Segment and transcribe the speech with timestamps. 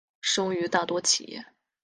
[0.19, 1.45] 适用于大多企业。